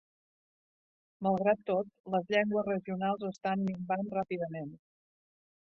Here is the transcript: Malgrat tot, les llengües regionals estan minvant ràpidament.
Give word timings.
Malgrat 1.27 1.61
tot, 1.67 1.91
les 2.15 2.27
llengües 2.37 2.67
regionals 2.71 3.29
estan 3.31 3.65
minvant 3.69 4.13
ràpidament. 4.19 4.75